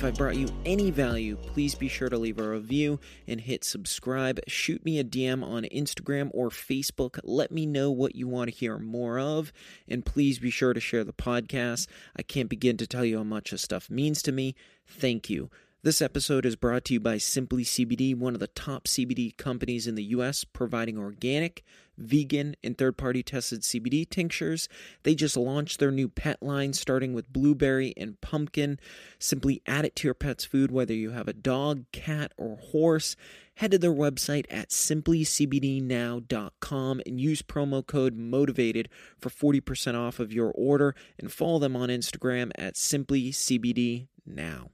[0.00, 2.98] If I brought you any value, please be sure to leave a review
[3.28, 4.40] and hit subscribe.
[4.48, 7.20] Shoot me a DM on Instagram or Facebook.
[7.22, 9.52] Let me know what you want to hear more of.
[9.86, 11.86] And please be sure to share the podcast.
[12.16, 14.54] I can't begin to tell you how much this stuff means to me.
[14.86, 15.50] Thank you.
[15.82, 19.86] This episode is brought to you by Simply CBD, one of the top CBD companies
[19.86, 21.64] in the US, providing organic,
[21.96, 24.68] vegan, and third party tested CBD tinctures.
[25.04, 28.78] They just launched their new pet line starting with blueberry and pumpkin.
[29.18, 33.16] Simply add it to your pet's food, whether you have a dog, cat, or horse.
[33.54, 38.88] Head to their website at simplycbdnow.com and use promo code MOTIVATED
[39.18, 44.68] for 40% off of your order and follow them on Instagram at simplycbdnow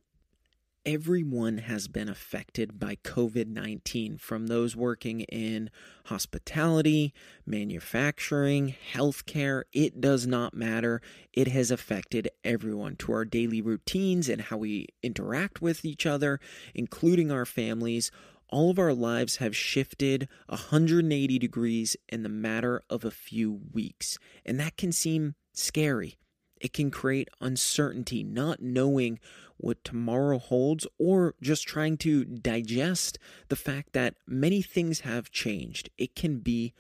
[0.87, 5.69] everyone has been affected by COVID 19, from those working in
[6.05, 7.13] hospitality,
[7.45, 9.65] manufacturing, healthcare.
[9.73, 11.03] It does not matter.
[11.33, 16.39] It has affected everyone to our daily routines and how we interact with each other,
[16.73, 18.13] including our families.
[18.49, 24.21] All of our lives have shifted 180 degrees in the matter of a few weeks,
[24.45, 26.17] and that can seem scary.
[26.61, 29.19] It can create uncertainty, not knowing
[29.57, 33.19] what tomorrow holds, or just trying to digest
[33.49, 35.91] the fact that many things have changed.
[35.99, 36.75] It can be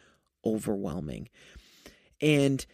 [0.45, 1.29] overwhelming.
[2.21, 2.65] And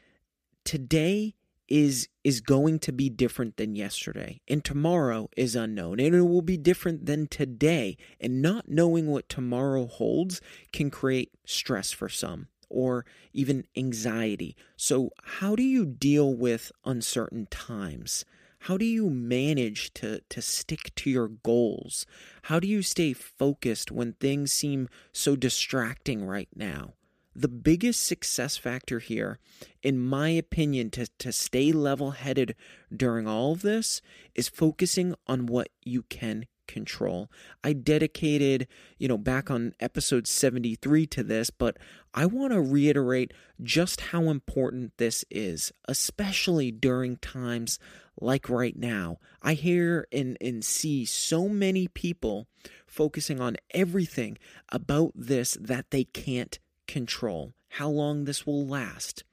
[0.64, 1.34] today
[1.68, 6.42] is is going to be different than yesterday and tomorrow is unknown and it will
[6.42, 10.40] be different than today and not knowing what tomorrow holds
[10.72, 14.56] can create stress for some or even anxiety.
[14.76, 18.24] So, how do you deal with uncertain times?
[18.60, 22.06] How do you manage to, to stick to your goals?
[22.42, 26.94] How do you stay focused when things seem so distracting right now?
[27.34, 29.38] The biggest success factor here,
[29.82, 32.54] in my opinion, to, to stay level headed
[32.94, 34.00] during all of this
[34.34, 37.30] is focusing on what you can control.
[37.62, 38.66] I dedicated,
[38.98, 41.76] you know, back on episode 73 to this, but
[42.14, 47.78] I want to reiterate just how important this is, especially during times
[48.20, 49.18] like right now.
[49.40, 52.46] I hear and, and see so many people
[52.86, 54.38] focusing on everything
[54.70, 57.52] about this that they can't control.
[57.70, 59.24] How long this will last,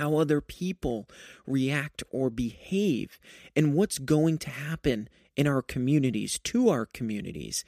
[0.00, 1.06] how other people
[1.46, 3.20] react or behave,
[3.54, 7.64] and what's going to happen in our communities, to our communities.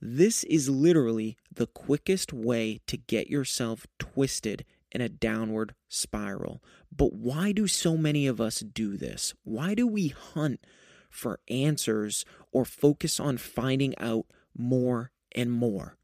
[0.00, 6.62] This is literally the quickest way to get yourself twisted in a downward spiral.
[6.90, 9.34] But why do so many of us do this?
[9.44, 10.60] Why do we hunt
[11.10, 14.24] for answers or focus on finding out
[14.56, 15.98] more and more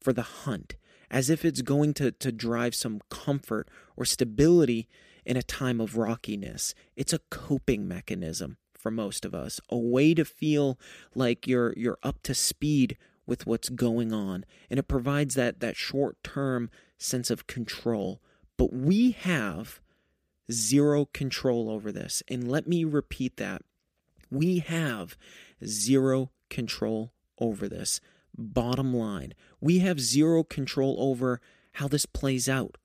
[0.00, 0.76] for the hunt,
[1.10, 4.88] as if it's going to, to drive some comfort or stability
[5.28, 6.74] in a time of rockiness?
[6.96, 10.78] It's a coping mechanism for most of us, a way to feel
[11.14, 12.96] like you're you're up to speed
[13.26, 18.20] with what's going on, and it provides that that short-term sense of control.
[18.56, 19.80] But we have
[20.50, 22.22] zero control over this.
[22.28, 23.62] And let me repeat that.
[24.30, 25.16] We have
[25.64, 28.00] zero control over this.
[28.36, 31.40] Bottom line, we have zero control over
[31.74, 32.78] how this plays out,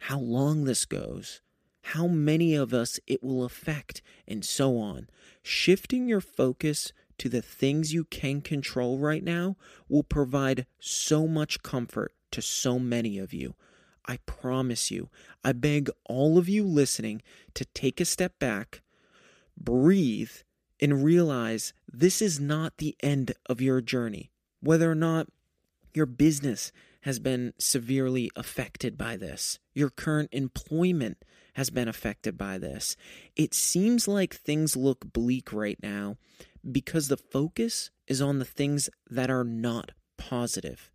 [0.00, 1.42] how long this goes,
[1.82, 5.08] how many of us it will affect, and so on.
[5.42, 9.56] Shifting your focus to the things you can control right now
[9.88, 13.54] will provide so much comfort to so many of you.
[14.06, 15.10] I promise you,
[15.44, 17.22] I beg all of you listening
[17.54, 18.82] to take a step back,
[19.56, 20.32] breathe,
[20.80, 24.30] and realize this is not the end of your journey.
[24.60, 25.28] Whether or not
[25.92, 31.24] your business has been severely affected by this, your current employment
[31.54, 32.96] has been affected by this.
[33.36, 36.16] It seems like things look bleak right now
[36.70, 40.90] because the focus is on the things that are not positive.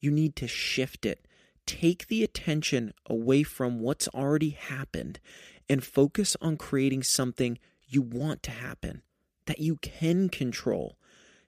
[0.00, 1.26] You need to shift it.
[1.64, 5.20] Take the attention away from what's already happened
[5.68, 9.02] and focus on creating something you want to happen,
[9.46, 10.96] that you can control.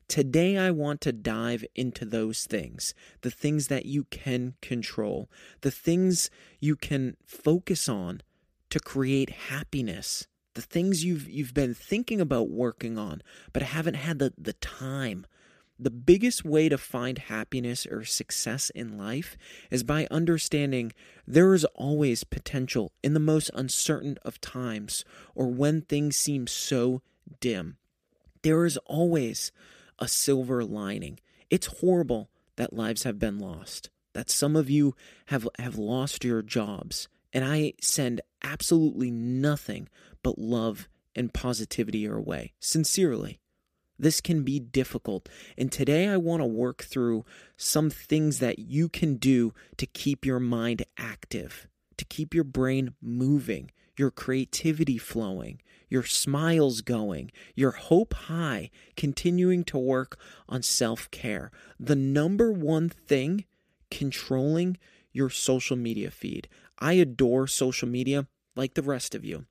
[0.09, 5.31] Today, I want to dive into those things the things that you can control,
[5.63, 6.31] the things
[6.61, 8.21] you can focus on
[8.71, 13.23] to create happiness, the things you've, you've been thinking about working on,
[13.53, 15.27] but haven't had the, the time.
[15.79, 19.37] The biggest way to find happiness or success in life
[19.71, 20.93] is by understanding
[21.27, 25.05] there is always potential in the most uncertain of times
[25.35, 27.03] or when things seem so
[27.41, 27.77] dim.
[28.43, 29.51] There is always
[29.99, 31.19] a silver lining.
[31.51, 34.95] It's horrible that lives have been lost, that some of you
[35.27, 37.09] have, have lost your jobs.
[37.33, 39.89] And I send absolutely nothing
[40.23, 43.41] but love and positivity your way, sincerely.
[43.99, 45.29] This can be difficult.
[45.57, 47.25] And today I want to work through
[47.57, 52.95] some things that you can do to keep your mind active, to keep your brain
[53.01, 61.11] moving, your creativity flowing, your smiles going, your hope high, continuing to work on self
[61.11, 61.51] care.
[61.79, 63.45] The number one thing
[63.91, 64.77] controlling
[65.13, 66.49] your social media feed.
[66.79, 68.27] I adore social media
[68.57, 69.47] like the rest of you.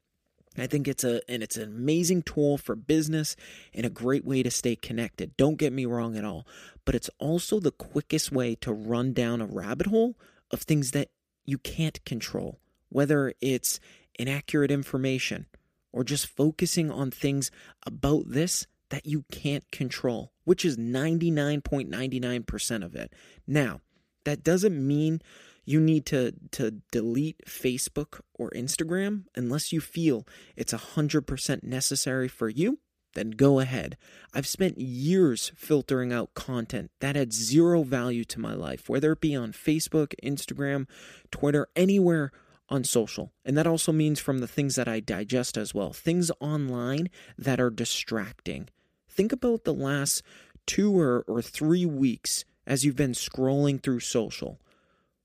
[0.57, 3.35] I think it's a and it's an amazing tool for business
[3.73, 5.35] and a great way to stay connected.
[5.35, 6.45] Don't get me wrong at all,
[6.85, 10.15] but it's also the quickest way to run down a rabbit hole
[10.51, 11.09] of things that
[11.45, 12.59] you can't control,
[12.89, 13.79] whether it's
[14.19, 15.47] inaccurate information
[15.93, 17.49] or just focusing on things
[17.85, 23.13] about this that you can't control, which is 99.99% of it.
[23.47, 23.79] Now,
[24.25, 25.21] that doesn't mean
[25.65, 32.49] you need to, to delete Facebook or Instagram unless you feel it's 100% necessary for
[32.49, 32.79] you.
[33.13, 33.97] Then go ahead.
[34.33, 39.21] I've spent years filtering out content that had zero value to my life, whether it
[39.21, 40.87] be on Facebook, Instagram,
[41.31, 42.31] Twitter, anywhere
[42.73, 43.31] on social.
[43.45, 47.59] And that also means from the things that I digest as well, things online that
[47.59, 48.67] are distracting.
[49.07, 50.23] Think about the last
[50.65, 54.59] two or, or three weeks as you've been scrolling through social.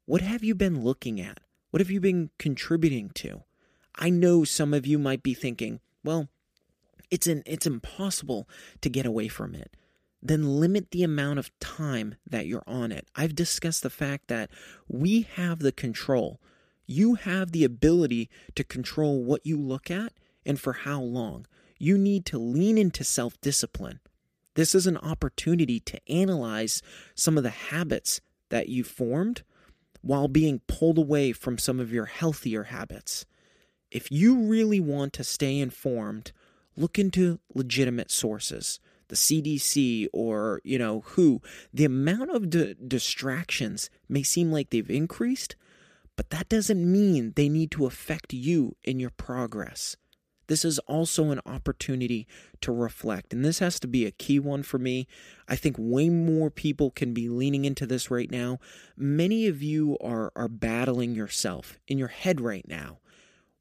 [0.04, 1.40] What have you been looking at?
[1.70, 3.44] What have you been contributing to?
[3.94, 6.28] I know some of you might be thinking, well,
[7.10, 8.46] it's an, it's impossible
[8.82, 9.74] to get away from it.
[10.20, 13.08] Then limit the amount of time that you're on it.
[13.16, 14.50] I've discussed the fact that
[14.86, 16.40] we have the control.
[16.90, 20.14] You have the ability to control what you look at
[20.46, 21.46] and for how long.
[21.79, 24.00] You need to lean into self discipline.
[24.54, 26.83] This is an opportunity to analyze
[27.14, 29.42] some of the habits that you formed
[30.00, 33.26] while being pulled away from some of your healthier habits.
[33.90, 36.33] If you really want to stay informed,
[36.75, 41.42] look into legitimate sources, the CDC or, you know, WHO.
[41.73, 45.54] The amount of di- distractions may seem like they've increased,
[46.18, 49.96] but that doesn't mean they need to affect you in your progress.
[50.48, 52.26] This is also an opportunity
[52.60, 53.32] to reflect.
[53.32, 55.06] And this has to be a key one for me.
[55.46, 58.58] I think way more people can be leaning into this right now.
[58.96, 62.98] Many of you are, are battling yourself in your head right now.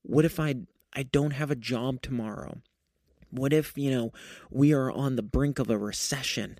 [0.01, 0.55] What if I,
[0.93, 2.63] I don't have a job tomorrow?
[3.29, 4.13] What if, you know,
[4.49, 6.57] we are on the brink of a recession?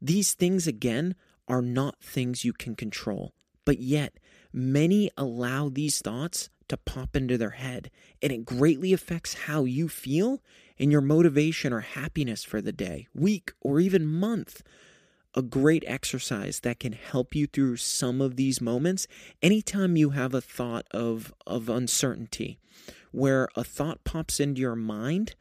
[0.00, 1.16] These things, again,
[1.48, 3.34] are not things you can control.
[3.64, 4.14] But yet,
[4.54, 7.90] many allow these thoughts to pop into their head,
[8.22, 10.40] and it greatly affects how you feel
[10.78, 14.62] and your motivation or happiness for the day, week, or even month.
[15.34, 19.08] A great exercise that can help you through some of these moments
[19.42, 22.58] anytime you have a thought of, of uncertainty,
[23.10, 25.34] where a thought pops into your mind,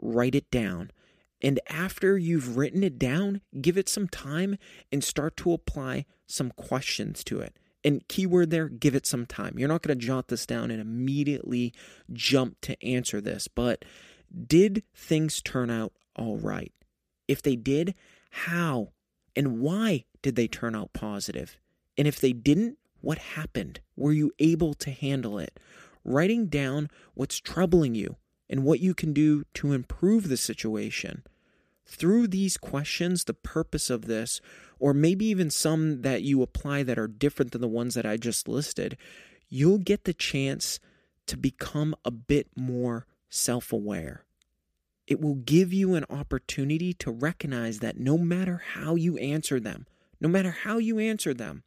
[0.00, 0.92] write it down.
[1.42, 4.56] And after you've written it down, give it some time
[4.92, 9.58] and start to apply some questions to it And keyword there, give it some time.
[9.58, 11.72] You're not going to jot this down and immediately
[12.12, 13.84] jump to answer this, but
[14.46, 16.72] did things turn out all right?
[17.26, 17.94] If they did,
[18.30, 18.92] how
[19.34, 21.56] and why did they turn out positive?
[21.96, 23.80] And if they didn't, what happened?
[23.96, 25.58] Were you able to handle it?
[26.04, 28.16] Writing down what's troubling you
[28.48, 31.22] and what you can do to improve the situation.
[31.86, 34.40] Through these questions, the purpose of this,
[34.80, 38.16] or maybe even some that you apply that are different than the ones that I
[38.16, 38.96] just listed,
[39.48, 40.80] you'll get the chance
[41.26, 44.24] to become a bit more self aware.
[45.06, 49.86] It will give you an opportunity to recognize that no matter how you answer them,
[50.20, 51.62] no matter how you answer them,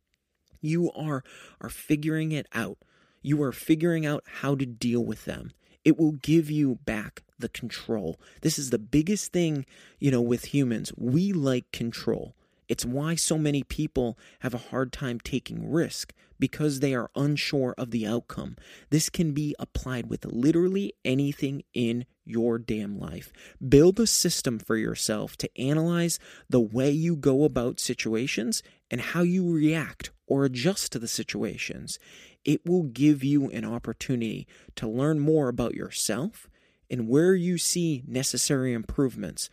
[0.59, 1.23] you are,
[1.61, 2.77] are figuring it out.
[3.21, 5.51] You are figuring out how to deal with them.
[5.83, 8.19] It will give you back the control.
[8.41, 9.65] This is the biggest thing,
[9.99, 10.93] you know, with humans.
[10.97, 12.35] We like control.
[12.67, 17.73] It's why so many people have a hard time taking risk because they are unsure
[17.77, 18.57] of the outcome.
[18.89, 23.31] This can be applied with literally anything in your damn life.
[23.65, 29.21] Build a system for yourself to analyze the way you go about situations and how
[29.21, 31.99] you react or adjust to the situations.
[32.45, 36.49] It will give you an opportunity to learn more about yourself
[36.89, 39.49] and where you see necessary improvements.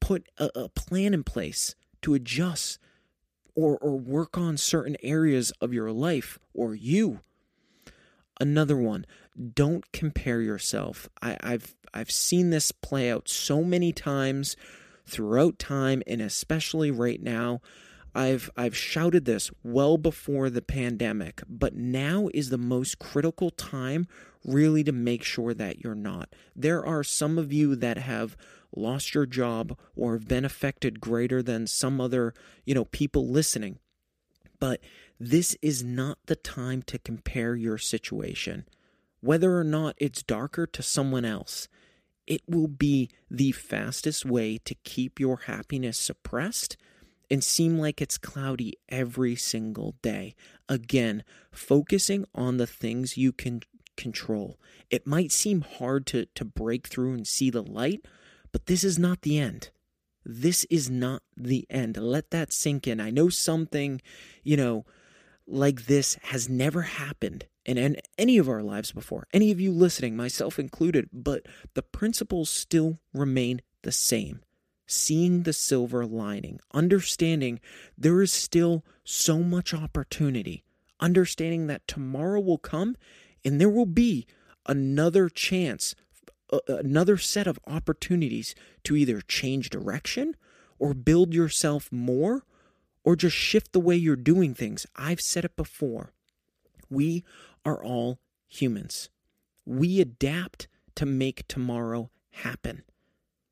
[0.00, 2.78] Put a, a plan in place to adjust
[3.54, 7.20] or, or work on certain areas of your life or you.
[8.40, 9.06] Another one,
[9.54, 11.08] don't compare yourself.
[11.22, 14.56] I, I've I've seen this play out so many times
[15.06, 17.60] throughout time and especially right now.
[18.14, 24.06] I've I've shouted this well before the pandemic, but now is the most critical time
[24.44, 26.34] really to make sure that you're not.
[26.54, 28.36] There are some of you that have
[28.76, 33.78] lost your job or have been affected greater than some other, you know, people listening.
[34.60, 34.80] But
[35.18, 38.66] this is not the time to compare your situation.
[39.20, 41.68] Whether or not it's darker to someone else,
[42.26, 46.76] it will be the fastest way to keep your happiness suppressed
[47.30, 50.34] and seem like it's cloudy every single day.
[50.68, 53.60] Again, focusing on the things you can
[53.96, 54.58] control.
[54.90, 58.06] It might seem hard to, to break through and see the light,
[58.54, 59.70] but this is not the end.
[60.24, 61.96] This is not the end.
[61.96, 63.00] Let that sink in.
[63.00, 64.00] I know something,
[64.44, 64.84] you know,
[65.44, 69.72] like this has never happened in, in any of our lives before, any of you
[69.72, 74.40] listening, myself included, but the principles still remain the same
[74.86, 77.58] seeing the silver lining, understanding
[77.98, 80.62] there is still so much opportunity,
[81.00, 82.94] understanding that tomorrow will come
[83.44, 84.28] and there will be
[84.66, 85.96] another chance,
[86.68, 90.36] another set of opportunities to either change direction
[90.78, 92.44] or build yourself more
[93.04, 94.86] or just shift the way you're doing things.
[94.96, 96.12] I've said it before.
[96.90, 97.24] We
[97.64, 99.10] are all humans.
[99.66, 102.82] We adapt to make tomorrow happen.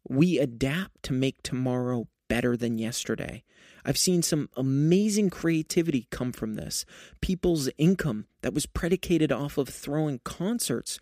[0.08, 3.44] We adapt to make tomorrow better than yesterday.
[3.84, 6.84] I've seen some amazing creativity come from this.
[7.20, 10.98] People's income that was predicated off of throwing concerts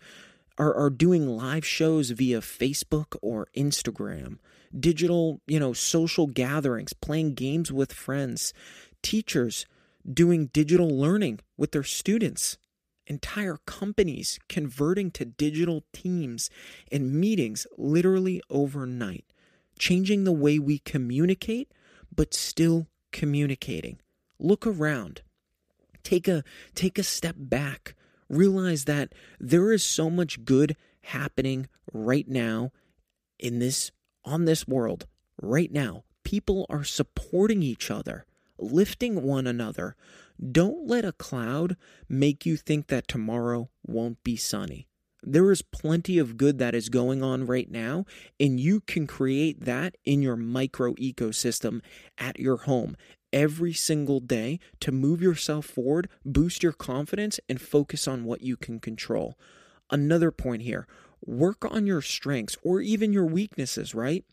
[0.61, 4.37] are, are doing live shows via Facebook or Instagram,
[4.79, 8.53] digital, you know, social gatherings, playing games with friends,
[9.01, 9.65] teachers
[10.11, 12.57] doing digital learning with their students
[13.07, 16.49] entire companies converting to digital teams
[16.91, 19.25] and meetings literally overnight,
[19.77, 21.73] changing the way we communicate,
[22.15, 23.99] but still communicating.
[24.39, 25.23] Look around.
[26.03, 27.95] Take a take a step back.
[28.31, 32.71] Realize that there is so much good happening right now
[33.37, 33.91] in this
[34.23, 35.05] on this world
[35.41, 36.03] right now.
[36.23, 38.25] People are supporting each other,
[38.57, 39.95] lifting one another,
[40.41, 41.77] don't let a cloud
[42.09, 44.87] make you think that tomorrow won't be sunny.
[45.21, 48.05] There is plenty of good that is going on right now,
[48.39, 51.81] and you can create that in your micro ecosystem
[52.17, 52.97] at your home
[53.33, 58.57] every single day to move yourself forward, boost your confidence, and focus on what you
[58.57, 59.37] can control.
[59.89, 60.87] Another point here
[61.23, 64.25] work on your strengths or even your weaknesses, right?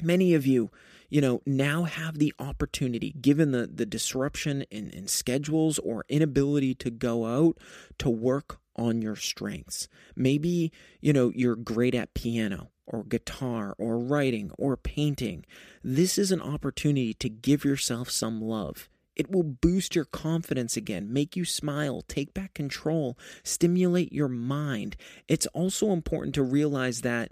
[0.00, 0.70] Many of you
[1.10, 6.74] you know, now have the opportunity, given the, the disruption in, in schedules or inability
[6.76, 7.58] to go out,
[7.98, 9.88] to work on your strengths.
[10.14, 15.46] Maybe, you know, you're great at piano or guitar or writing or painting.
[15.82, 18.88] This is an opportunity to give yourself some love.
[19.16, 24.96] It will boost your confidence again, make you smile, take back control, stimulate your mind.
[25.28, 27.30] It's also important to realize that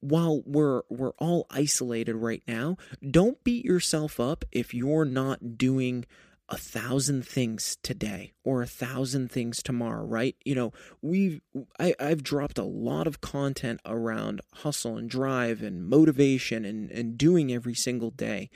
[0.00, 2.76] while we're we're all isolated right now,
[3.08, 6.04] don't beat yourself up if you're not doing
[6.50, 10.34] a thousand things today or a thousand things tomorrow, right?
[10.44, 11.40] You know, we've
[11.78, 17.16] I, I've dropped a lot of content around hustle and drive and motivation and, and
[17.16, 18.50] doing every single day.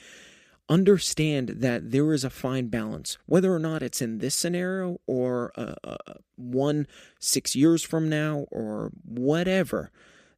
[0.68, 5.52] Understand that there is a fine balance, whether or not it's in this scenario or
[5.56, 5.96] uh, uh,
[6.36, 6.86] one
[7.20, 9.92] six years from now or whatever.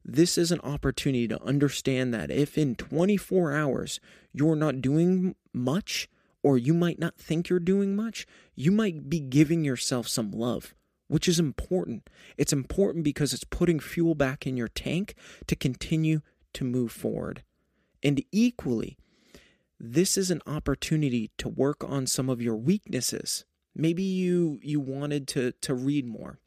[0.05, 3.99] This is an opportunity to understand that if in 24 hours
[4.31, 6.07] you're not doing much,
[6.47, 8.25] or you might not think you're doing much,
[8.55, 10.73] you might be giving yourself some love,
[11.09, 12.09] which is important.
[12.37, 15.13] It's important because it's putting fuel back in your tank
[15.47, 16.21] to continue
[16.53, 17.43] to move forward.
[18.01, 18.97] And equally,
[19.77, 23.43] this is an opportunity to work on some of your weaknesses.
[23.75, 26.39] Maybe you you wanted to to read more.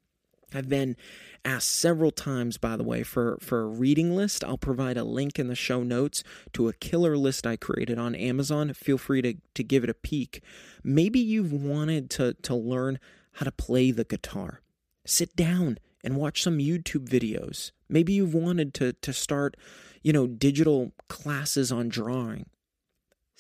[0.55, 0.97] I've been
[1.45, 4.45] asked several times, by the way, for, for a reading list.
[4.45, 8.15] I'll provide a link in the show notes to a killer list I created on
[8.15, 8.73] Amazon.
[8.73, 10.43] Feel free to, to give it a peek.
[10.83, 12.99] Maybe you've wanted to, to learn
[13.33, 14.61] how to play the guitar.
[15.07, 17.73] Sit down and watch some YouTube videos.
[17.89, 19.57] Maybe you've wanted to, to start,
[20.03, 22.47] you know, digital classes on drawing.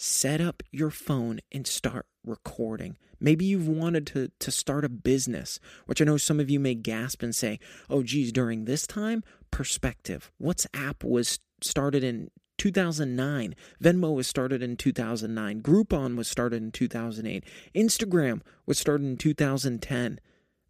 [0.03, 2.97] Set up your phone and start recording.
[3.21, 6.75] Maybe you've wanted to, to start a business, which I know some of you may
[6.75, 10.33] gasp and say, oh, geez, during this time, perspective.
[10.43, 13.55] WhatsApp was started in 2009.
[13.85, 15.61] Venmo was started in 2009.
[15.61, 17.45] Groupon was started in 2008.
[17.75, 20.19] Instagram was started in 2010.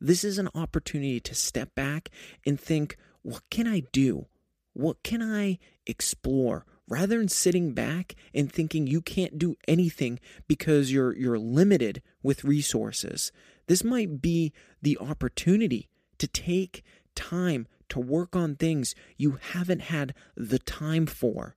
[0.01, 2.09] This is an opportunity to step back
[2.45, 4.27] and think, what can I do?
[4.73, 6.67] What can I explore?
[6.91, 12.45] Rather than sitting back and thinking you can't do anything because you're you're limited with
[12.45, 13.33] resources
[13.67, 16.83] this might be the opportunity to take
[17.15, 21.57] time to work on things you haven't had the time for.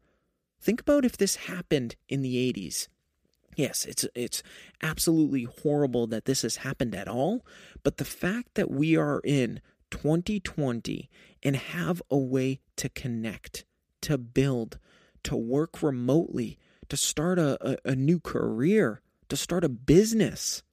[0.61, 2.87] Think about if this happened in the 80s
[3.55, 4.41] Yes, it's it's
[4.81, 7.45] absolutely horrible that this has happened at all,
[7.83, 9.61] but the fact that we are in
[9.91, 11.09] 2020
[11.43, 13.65] and have a way to connect,
[14.01, 14.79] to build,
[15.23, 16.57] to work remotely,
[16.89, 20.63] to start a, a, a new career, to start a business.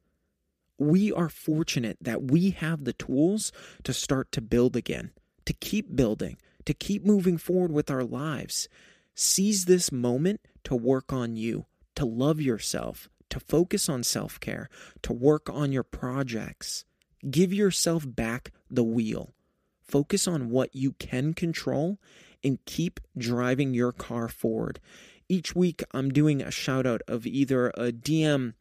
[0.79, 3.53] We are fortunate that we have the tools
[3.85, 5.13] to start to build again,
[5.45, 8.69] to keep building, to keep moving forward with our lives.
[9.15, 14.69] Seize this moment to work on you, to love yourself, to focus on self care,
[15.03, 16.85] to work on your projects.
[17.31, 19.35] Give yourself back the wheel.
[19.83, 21.99] Focus on what you can control
[22.43, 24.81] and keep driving your car forward.
[25.29, 28.55] Each week, I'm doing a shout out of either a DM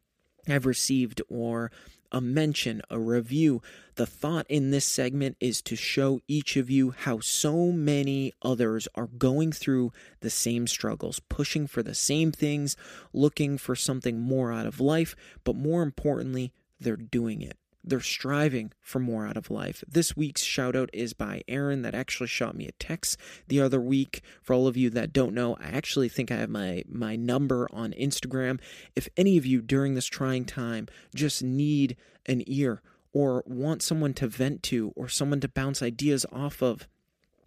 [0.48, 1.72] I've received or
[2.12, 3.62] a mention, a review.
[3.96, 8.88] The thought in this segment is to show each of you how so many others
[8.96, 12.76] are going through the same struggles, pushing for the same things,
[13.14, 17.58] looking for something more out of life, but more importantly, they're doing it.
[17.84, 19.84] They're striving for more out of life.
[19.88, 23.80] This week's shout out is by Aaron, that actually shot me a text the other
[23.80, 24.22] week.
[24.42, 27.68] For all of you that don't know, I actually think I have my, my number
[27.72, 28.60] on Instagram.
[28.96, 32.82] If any of you during this trying time just need an ear
[33.14, 36.88] or want someone to vent to or someone to bounce ideas off of,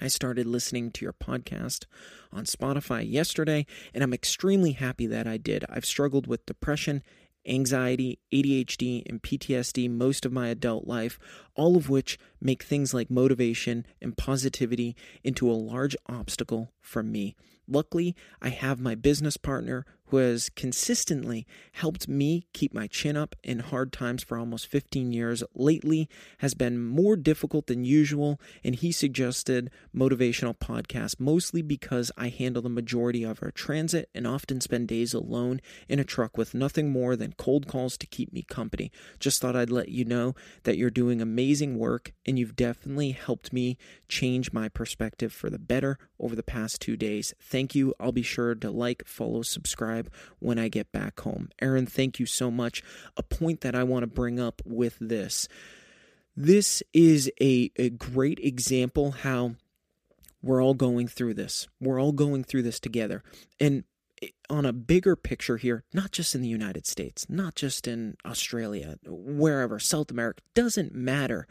[0.00, 1.84] I started listening to your podcast
[2.32, 5.64] on Spotify yesterday, and I'm extremely happy that I did.
[5.68, 7.02] I've struggled with depression
[7.46, 11.18] anxiety, ADHD, and PTSD most of my adult life,
[11.54, 17.34] all of which make things like motivation and positivity into a large obstacle for me.
[17.66, 23.36] Luckily, I have my business partner who has consistently helped me keep my chin up
[23.44, 28.74] in hard times for almost 15 years, lately has been more difficult than usual, and
[28.74, 34.60] he suggested motivational podcasts mostly because I handle the majority of our transit and often
[34.60, 38.42] spend days alone in a truck with nothing more than cold calls to keep me
[38.42, 38.90] company.
[39.20, 43.52] Just thought I'd let you know that you're doing amazing work and you've definitely helped
[43.52, 43.76] me
[44.08, 47.34] change my perspective for the better over the past two days.
[47.40, 47.94] Thank you.
[48.00, 51.50] I'll be sure to like, follow, subscribe subscribe when I get back home.
[51.60, 52.82] Aaron, thank you so much.
[53.16, 55.48] A point that I want to bring up with this
[56.36, 59.56] This is a, a great example how
[60.42, 61.68] we're all going through this.
[61.80, 63.22] We're all going through this together.
[63.58, 63.84] And
[64.48, 68.96] on a bigger picture here, not just in the United States, not just in Australia,
[69.06, 71.46] wherever, South America, doesn't matter.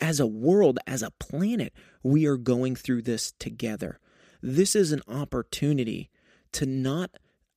[0.00, 3.98] As a world, as a planet, we are going through this together.
[4.42, 6.10] This is an opportunity
[6.52, 7.10] to not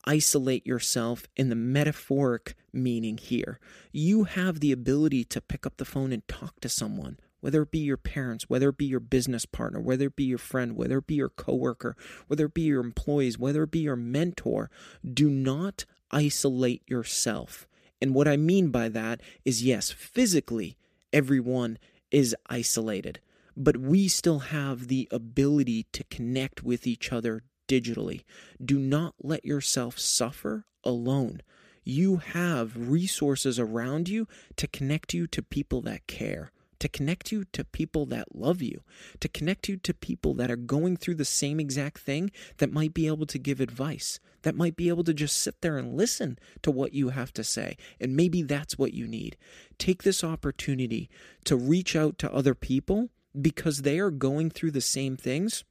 [0.05, 3.59] isolate yourself in the metaphoric meaning here.
[3.91, 7.69] You have the ability to pick up the phone and talk to someone whether it
[7.69, 10.97] be your parents, whether it be your business partner, whether it be your friend, whether
[10.97, 14.71] it be your coworker, whether it be your employees, whether it be your mentor,
[15.13, 17.67] do not isolate yourself.
[18.01, 20.75] And what I mean by that is yes, physically,
[21.13, 21.77] everyone
[22.09, 23.19] is isolated,
[23.55, 28.23] but we still have the ability to connect with each other digitally.
[28.63, 31.41] Do not let yourself suffer alone.
[31.83, 37.45] You have resources around you to connect you to people that care to connect you
[37.53, 38.81] to people that love you,
[39.19, 42.93] to connect you to people that are going through the same exact thing that might
[42.93, 46.37] be able to give advice, that might be able to just sit there and listen
[46.61, 47.77] to what you have to say.
[47.99, 49.37] And maybe that's what you need.
[49.77, 51.09] Take this opportunity
[51.45, 55.63] to reach out to other people because they are going through the same things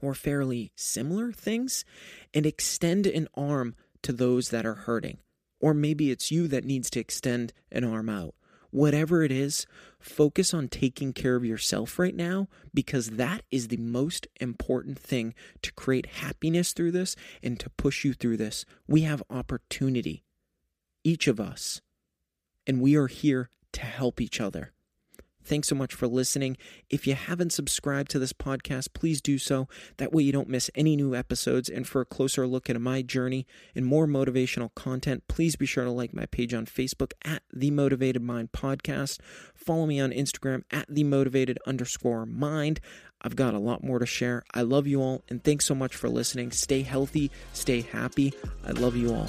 [0.00, 1.84] or fairly similar things
[2.32, 5.18] and extend an arm to those that are hurting.
[5.60, 8.34] Or maybe it's you that needs to extend an arm out
[8.70, 9.66] whatever it is,
[9.98, 15.34] focus on taking care of yourself right now because that is the most important thing
[15.62, 18.64] to create happiness through this and to push you through this.
[18.86, 20.24] We have opportunity,
[21.04, 21.80] each of us,
[22.66, 24.72] and we are here to help each other.
[25.48, 26.58] Thanks so much for listening.
[26.90, 29.66] If you haven't subscribed to this podcast, please do so.
[29.96, 31.70] That way you don't miss any new episodes.
[31.70, 35.84] And for a closer look at my journey and more motivational content, please be sure
[35.84, 39.20] to like my page on Facebook at The Motivated Mind Podcast.
[39.54, 42.80] Follow me on Instagram at The Motivated underscore mind.
[43.22, 44.44] I've got a lot more to share.
[44.52, 46.52] I love you all, and thanks so much for listening.
[46.52, 48.34] Stay healthy, stay happy.
[48.66, 49.28] I love you all.